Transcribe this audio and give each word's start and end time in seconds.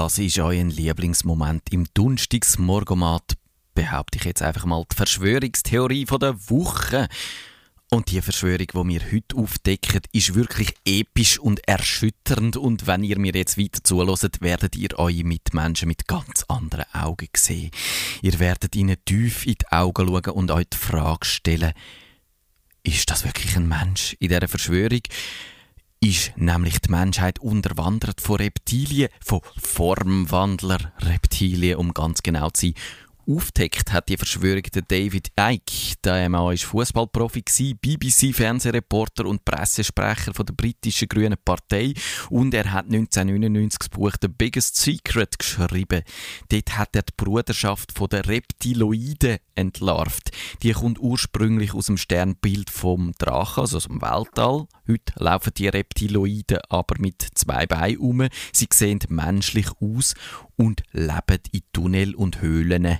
Das 0.00 0.16
ist 0.16 0.38
euer 0.38 0.64
Lieblingsmoment 0.64 1.70
im 1.72 1.86
Dunstigsmorgomat, 1.92 3.34
behaupte 3.74 4.16
ich 4.16 4.24
jetzt 4.24 4.40
einfach 4.40 4.64
mal 4.64 4.82
die 4.90 4.96
Verschwörungstheorie 4.96 6.06
der 6.06 6.48
Woche. 6.48 7.06
Und 7.90 8.10
die 8.10 8.22
Verschwörung, 8.22 8.66
die 8.66 8.94
wir 8.94 9.12
heute 9.12 9.36
aufdecken, 9.36 10.00
ist 10.12 10.34
wirklich 10.34 10.72
episch 10.86 11.38
und 11.38 11.68
erschütternd. 11.68 12.56
Und 12.56 12.86
wenn 12.86 13.04
ihr 13.04 13.18
mir 13.18 13.34
jetzt 13.34 13.58
weiter 13.58 13.84
zulässt, 13.84 14.40
werdet 14.40 14.74
ihr 14.74 14.98
eure 14.98 15.22
Mitmenschen 15.22 15.88
mit 15.88 16.08
ganz 16.08 16.46
anderen 16.48 16.86
Augen 16.94 17.28
sehen. 17.36 17.70
Ihr 18.22 18.38
werdet 18.38 18.74
ihnen 18.76 18.96
tief 19.04 19.44
in 19.44 19.56
die 19.60 19.70
Augen 19.70 20.08
schauen 20.08 20.34
und 20.34 20.50
euch 20.50 20.70
die 20.72 20.78
Frage 20.78 21.26
stellen, 21.26 21.74
ist 22.84 23.10
das 23.10 23.26
wirklich 23.26 23.54
ein 23.54 23.68
Mensch 23.68 24.16
in 24.18 24.28
dieser 24.28 24.48
Verschwörung? 24.48 25.02
Ist 26.02 26.32
nämlich 26.36 26.80
die 26.80 26.90
Menschheit 26.90 27.40
unterwandert 27.40 28.22
von 28.22 28.36
Reptilien, 28.36 29.10
von 29.22 29.42
Formwandler-Reptilien, 29.58 31.76
um 31.76 31.92
ganz 31.92 32.22
genau 32.22 32.48
zu 32.50 32.68
sein 32.68 32.74
aufdeckt 33.26 33.92
hat 33.92 34.08
die 34.08 34.16
Verschwörung 34.16 34.62
der 34.62 34.82
David 34.82 35.28
Icke. 35.38 35.96
Der 36.04 36.28
Mann 36.28 36.44
war 36.46 36.56
Fußballprofi, 36.56 37.42
BBC-Fernsehreporter 37.74 39.26
und 39.26 39.44
Pressesprecher 39.44 40.34
von 40.34 40.46
der 40.46 40.54
britischen 40.54 41.08
Grünen 41.08 41.36
Partei 41.44 41.94
und 42.28 42.54
er 42.54 42.72
hat 42.72 42.86
1999 42.86 43.78
das 43.78 43.88
Buch 43.88 44.12
The 44.20 44.28
Biggest 44.28 44.76
Secret 44.76 45.38
geschrieben. 45.38 46.02
Dort 46.48 46.78
hat 46.78 46.96
er 46.96 47.02
die 47.02 47.12
Bruderschaft 47.16 47.92
der 48.10 48.26
Reptiloiden 48.26 49.38
entlarvt. 49.54 50.30
Die 50.62 50.72
kommt 50.72 50.98
ursprünglich 50.98 51.74
aus 51.74 51.86
dem 51.86 51.96
Sternbild 51.96 52.70
vom 52.70 53.12
Drachen, 53.18 53.60
also 53.62 53.76
aus 53.76 53.84
dem 53.84 54.00
Weltall. 54.00 54.66
Heute 54.88 55.12
laufen 55.16 55.52
die 55.56 55.68
Reptiloiden 55.68 56.58
aber 56.68 56.96
mit 56.98 57.26
zwei 57.34 57.66
Beinen 57.66 57.98
um. 57.98 58.28
Sie 58.52 58.68
sehen 58.72 59.00
menschlich 59.08 59.68
aus 59.80 60.14
und 60.60 60.82
leben 60.92 61.40
in 61.52 61.62
Tunnel 61.72 62.14
und 62.14 62.42
Höhlen. 62.42 62.98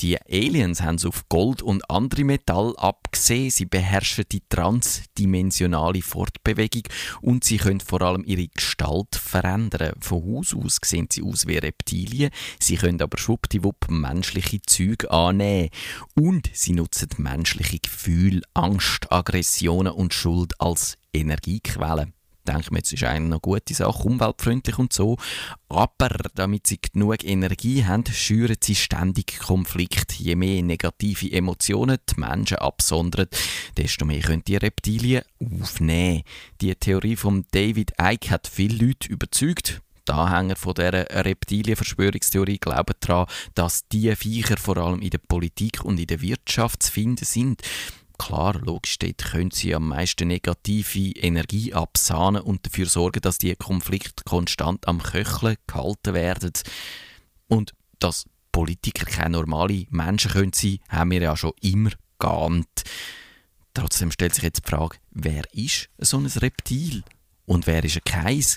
Die 0.00 0.16
Aliens 0.16 0.80
haben 0.80 0.96
auf 1.04 1.28
Gold 1.28 1.60
und 1.60 1.90
andere 1.90 2.24
Metall 2.24 2.74
abgesehen. 2.78 3.50
Sie 3.50 3.66
beherrschen 3.66 4.24
die 4.30 4.42
transdimensionale 4.48 6.00
Fortbewegung 6.00 6.84
und 7.20 7.44
sie 7.44 7.58
können 7.58 7.80
vor 7.80 8.00
allem 8.00 8.24
ihre 8.24 8.46
Gestalt 8.46 9.16
verändern. 9.16 9.92
Von 10.00 10.22
Haus 10.22 10.54
aus 10.54 10.78
sehen 10.82 11.08
sie 11.10 11.22
aus 11.22 11.46
wie 11.46 11.58
Reptilien. 11.58 12.30
Sie 12.58 12.76
können 12.76 13.02
aber 13.02 13.18
schwuppdiwupp 13.18 13.90
menschliche 13.90 14.62
Züge 14.62 15.10
annehmen. 15.10 15.70
Und 16.14 16.48
sie 16.54 16.72
nutzen 16.72 17.08
menschliche 17.18 17.80
Gefühle, 17.80 18.42
Angst, 18.54 19.12
Aggressionen 19.12 19.92
und 19.92 20.14
Schuld 20.14 20.54
als 20.58 20.96
Energiequellen 21.12 22.14
denke 22.48 22.72
mir, 22.72 22.78
jetzt 22.78 22.92
ist 22.92 23.04
eine 23.04 23.26
noch 23.26 23.42
gute 23.42 23.74
Sache, 23.74 24.02
umweltfreundlich 24.02 24.78
und 24.78 24.92
so. 24.92 25.16
Aber 25.68 26.08
damit 26.34 26.66
sie 26.66 26.78
genug 26.80 27.24
Energie 27.24 27.84
haben, 27.84 28.04
schüren 28.06 28.56
sie 28.62 28.74
ständig 28.74 29.38
Konflikt. 29.38 30.12
Je 30.14 30.34
mehr 30.34 30.62
negative 30.62 31.30
Emotionen 31.32 31.98
die 32.08 32.20
Menschen 32.20 32.58
absondern, 32.58 33.26
desto 33.76 34.04
mehr 34.04 34.20
können 34.20 34.44
die 34.46 34.56
Reptilien 34.56 35.22
aufnehmen. 35.40 36.22
Die 36.60 36.74
Theorie 36.74 37.16
von 37.16 37.44
David 37.50 37.92
Icke 38.00 38.30
hat 38.30 38.46
viele 38.46 38.86
Leute 38.86 39.08
überzeugt. 39.08 39.82
Die 40.08 40.12
Anhänger 40.12 40.56
von 40.56 40.72
dieser 40.72 41.06
Reptilien-Verschwörungstheorie 41.10 42.58
glauben 42.58 42.94
daran, 43.00 43.26
dass 43.54 43.86
diese 43.88 44.16
Viecher 44.16 44.56
vor 44.56 44.78
allem 44.78 45.02
in 45.02 45.10
der 45.10 45.18
Politik 45.18 45.84
und 45.84 46.00
in 46.00 46.06
der 46.06 46.22
Wirtschaft 46.22 46.82
zu 46.82 46.92
finden 46.92 47.26
sind 47.26 47.60
klar, 48.18 48.60
logisch, 48.64 48.98
dort 48.98 49.18
können 49.18 49.50
sie 49.50 49.74
am 49.74 49.88
meisten 49.88 50.28
negative 50.28 51.12
Energie 51.18 51.72
absahnen 51.72 52.42
und 52.42 52.66
dafür 52.66 52.86
sorgen, 52.86 53.20
dass 53.20 53.38
die 53.38 53.54
Konflikte 53.56 54.24
konstant 54.24 54.86
am 54.86 55.02
Köcheln 55.02 55.56
gehalten 55.66 56.14
werden. 56.14 56.52
Und 57.46 57.72
dass 57.98 58.26
Politiker 58.52 59.06
keine 59.06 59.30
normalen 59.30 59.86
Menschen 59.90 60.32
können 60.32 60.52
sein, 60.52 60.78
haben 60.88 61.10
wir 61.10 61.22
ja 61.22 61.36
schon 61.36 61.52
immer 61.60 61.90
geahnt. 62.18 62.82
Trotzdem 63.74 64.10
stellt 64.10 64.34
sich 64.34 64.44
jetzt 64.44 64.66
die 64.66 64.70
Frage, 64.70 64.96
wer 65.10 65.42
ist 65.52 65.88
so 65.98 66.18
ein 66.18 66.26
Reptil 66.26 67.04
und 67.46 67.66
wer 67.66 67.84
ist 67.84 67.96
ein 67.96 68.04
Keis? 68.04 68.56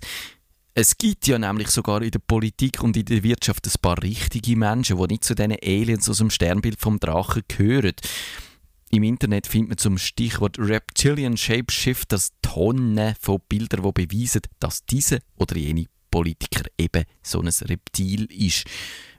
Es 0.73 0.97
gibt 0.97 1.28
ja 1.28 1.38
nämlich 1.38 1.67
sogar 1.67 2.01
in 2.01 2.11
der 2.11 2.19
Politik 2.19 2.81
und 2.81 2.95
in 2.95 3.05
der 3.05 3.23
Wirtschaft 3.23 3.67
ein 3.67 3.81
paar 3.81 4.01
richtige 4.01 4.55
Menschen, 4.55 4.97
die 4.97 5.07
nicht 5.07 5.25
zu 5.25 5.35
diesen 5.35 5.51
Aliens 5.61 6.09
aus 6.09 6.19
dem 6.19 6.29
Sternbild 6.29 6.79
vom 6.79 6.99
Drachen 6.99 7.43
gehören. 7.47 7.93
Im 8.94 9.03
Internet 9.03 9.47
findet 9.47 9.69
man 9.69 9.78
zum 9.78 9.97
Stichwort 9.97 10.59
Reptilian 10.59 11.38
Shapeshifters 11.38 12.34
Tonnen 12.41 13.16
von 13.22 13.40
Bildern, 13.47 13.84
die 13.84 14.06
beweisen, 14.06 14.41
dass 14.59 14.85
diese 14.85 15.19
oder 15.38 15.56
jene 15.56 15.85
Politiker 16.12 16.66
eben 16.78 17.06
so 17.24 17.40
ein 17.40 17.47
Reptil 17.47 18.25
ist. 18.25 18.66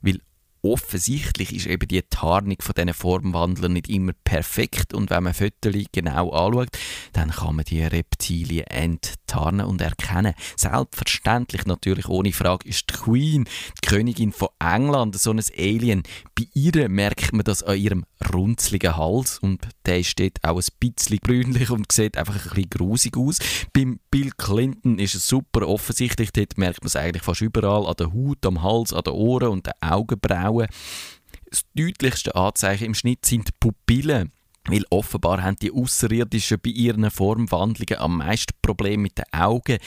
Weil 0.03 0.21
offensichtlich 0.63 1.55
ist 1.55 1.67
eben 1.67 1.89
die 1.89 2.03
Tarnung 2.03 2.57
von 2.61 2.75
diesen 2.75 2.95
Formwandlern 2.95 3.73
nicht 3.73 3.89
immer 3.89 4.13
perfekt 4.25 4.95
und 4.95 5.11
wenn 5.11 5.25
man 5.25 5.35
Fotos 5.35 5.75
genau 5.93 6.31
anschaut, 6.31 6.69
dann 7.13 7.31
kann 7.31 7.57
man 7.57 7.65
die 7.65 7.83
Reptilien 7.83 8.67
enttarnen 8.69 9.67
und 9.67 9.81
erkennen. 9.81 10.35
Selbstverständlich, 10.57 11.67
natürlich 11.67 12.09
ohne 12.09 12.33
Frage, 12.33 12.69
ist 12.69 12.91
die 12.91 12.95
Queen, 12.95 13.45
die 13.83 13.89
Königin 13.89 14.33
von 14.33 14.49
England, 14.61 15.19
so 15.19 15.33
ein 15.33 15.41
Alien. 15.57 16.05
Bei 16.37 16.47
ihr 16.55 16.89
merkt 16.89 17.33
man 17.33 17.45
das 17.45 17.63
an 17.63 17.79
ihrem 17.79 18.05
runzligen 18.33 18.97
Hals 18.97 19.39
und 19.41 19.67
der 19.87 20.05
steht 20.05 20.45
auch 20.45 20.61
ein 20.61 20.65
bisschen 20.79 21.19
grünlich 21.19 21.71
und 21.71 21.91
sieht 21.91 22.17
einfach 22.17 22.37
ein 22.37 22.43
bisschen 22.43 22.71
grusig 22.71 23.17
aus. 23.17 23.39
Beim 23.73 23.99
Bill 24.11 24.31
Clinton 24.37 24.99
ist 24.99 25.15
es 25.15 25.27
super 25.27 25.67
offensichtlich, 25.67 26.31
dort 26.33 26.57
merkt 26.57 26.83
man 26.83 26.87
es 26.87 26.97
eigentlich 26.97 27.23
fast 27.23 27.41
überall, 27.41 27.87
an 27.87 27.95
der 27.99 28.13
Haut, 28.13 28.47
am 28.47 28.63
Hals, 28.63 28.93
an 28.93 29.03
den 29.03 29.15
Ohren 29.15 29.49
und 29.49 29.67
den 29.67 29.73
Augenbrauen. 29.81 30.52
Das 30.61 31.63
deutlichste 31.75 32.35
Anzeichen 32.35 32.87
im 32.87 32.95
Schnitt 32.95 33.27
sind 33.27 33.49
die 33.49 33.53
Pupillen. 33.59 34.33
Weil 34.69 34.85
offenbar 34.91 35.43
haben 35.43 35.57
die 35.57 35.73
Außerirdischen 35.73 36.59
bei 36.63 36.71
ihren 36.71 37.11
Formwandlungen 37.11 38.01
am 38.01 38.19
meisten 38.19 38.55
Probleme 38.63 39.03
mit 39.03 39.19
den 39.19 39.25
Augen. 39.33 39.79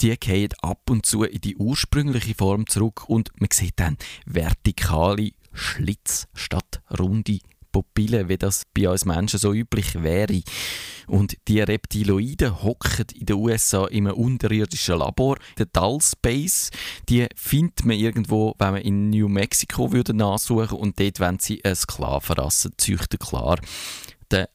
Die 0.00 0.16
gehen 0.16 0.48
ab 0.62 0.80
und 0.88 1.04
zu 1.04 1.24
in 1.24 1.42
die 1.42 1.56
ursprüngliche 1.56 2.34
Form 2.34 2.66
zurück 2.66 3.04
und 3.08 3.30
man 3.38 3.50
sieht 3.52 3.74
dann 3.76 3.98
vertikale 4.24 5.32
Schlitz 5.52 6.26
statt 6.34 6.80
runde 6.98 7.38
Pupillen, 7.74 8.28
wie 8.28 8.38
das 8.38 8.62
bei 8.72 8.88
uns 8.88 9.04
Menschen 9.04 9.40
so 9.40 9.52
üblich 9.52 10.00
wäre. 10.00 10.40
Und 11.08 11.36
die 11.48 11.60
Reptiloiden 11.60 12.62
hocken 12.62 13.06
in 13.18 13.26
den 13.26 13.36
USA 13.36 13.86
in 13.86 14.06
einem 14.06 14.16
unterirdischen 14.16 14.98
Labor, 14.98 15.36
der 15.58 15.66
Dull 15.66 16.00
Space. 16.00 16.70
Die 17.08 17.26
findet 17.34 17.84
man 17.84 17.96
irgendwo, 17.96 18.54
wenn 18.58 18.74
man 18.74 18.82
in 18.82 19.10
New 19.10 19.28
Mexico 19.28 19.92
würde 19.92 20.14
nachsuchen 20.14 20.78
und 20.78 21.00
dort 21.00 21.18
wollen 21.18 21.38
sie 21.40 21.64
eine 21.64 21.74
Sklavenrasse 21.74 22.70
züchten, 22.76 23.18
klar. 23.18 23.58
Der 24.30 24.48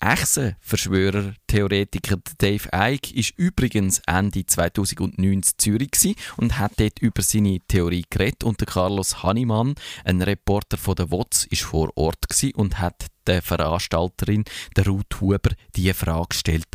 Echsenverschwörer, 0.00 1.34
Theoretiker 1.46 2.18
Dave 2.38 2.68
Icke 2.72 3.14
ist 3.14 3.32
übrigens 3.38 4.00
Ende 4.06 4.44
2009 4.44 5.32
in 5.32 5.42
Zürich 5.42 6.16
und 6.36 6.58
hat 6.58 6.72
dort 6.78 6.98
über 6.98 7.22
seine 7.22 7.60
Theorie 7.66 8.04
geredet. 8.08 8.44
Und 8.44 8.64
Carlos 8.66 9.22
Hannemann, 9.22 9.74
ein 10.04 10.20
Reporter 10.20 10.76
von 10.76 10.96
der 10.96 11.10
WOTS, 11.10 11.46
ist 11.46 11.62
vor 11.62 11.90
Ort 11.96 12.26
und 12.54 12.78
hat 12.78 13.06
der 13.26 13.42
Veranstalterin, 13.42 14.44
der 14.76 14.86
Ruth 14.86 15.20
Huber, 15.20 15.50
die 15.74 15.92
Frage 15.94 16.28
gestellt, 16.28 16.68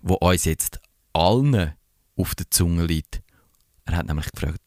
wo 0.00 0.14
uns 0.14 0.44
jetzt 0.44 0.78
allen 1.12 1.74
auf 2.16 2.34
der 2.34 2.50
Zunge 2.50 2.84
liegt. 2.84 3.22
Er 3.86 3.96
hat 3.96 4.06
nämlich 4.06 4.30
gefragt, 4.30 4.60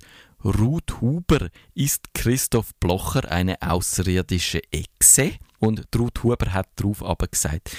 Ruth 0.44 1.02
Huber, 1.02 1.50
ist 1.74 2.14
Christoph 2.14 2.74
Blocher 2.80 3.32
eine 3.32 3.62
außerirdische 3.62 4.62
Echse? 4.72 5.34
Und 5.60 5.88
Ruth 5.96 6.24
Huber 6.24 6.54
hat 6.54 6.70
darauf 6.76 7.04
aber 7.04 7.28
gesagt, 7.28 7.76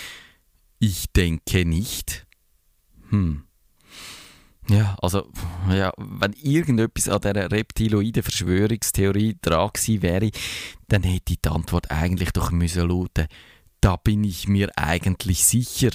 ich 0.79 1.07
denke 1.13 1.65
nicht. 1.65 2.27
Hm. 3.11 3.45
Ja, 4.69 4.97
also, 5.03 5.29
ja, 5.69 5.93
wenn 5.99 6.33
irgendetwas 6.35 7.09
an 7.09 7.21
dieser 7.21 7.51
reptiloiden 7.51 8.23
Verschwörungstheorie 8.23 9.37
dran 9.43 9.71
gewesen 9.73 10.03
wäre, 10.03 10.31
dann 10.89 11.03
hätte 11.03 11.37
die 11.37 11.49
Antwort 11.49 11.91
eigentlich 11.91 12.31
doch 12.31 12.53
müssen 12.53 12.89
lauten, 12.89 13.27
da 13.81 13.97
bin 13.97 14.23
ich 14.23 14.47
mir 14.47 14.71
eigentlich 14.77 15.45
sicher. 15.45 15.91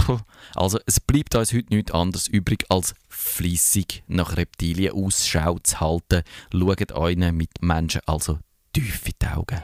Puh. 0.00 0.18
Also, 0.54 0.78
es 0.86 0.98
bleibt 0.98 1.34
uns 1.34 1.52
heute 1.52 1.74
nichts 1.74 1.92
anderes 1.92 2.26
übrig, 2.26 2.64
als 2.68 2.94
fließig 3.08 4.02
nach 4.08 4.36
Reptilien 4.36 4.94
Ausschau 4.94 5.58
zu 5.62 5.80
halten. 5.80 6.22
Schaut 6.52 6.92
euch 6.92 7.16
mit 7.16 7.50
Menschen 7.60 8.00
also 8.06 8.38
tief 8.72 9.06
in 9.06 9.12
die 9.20 9.26
Augen. 9.26 9.58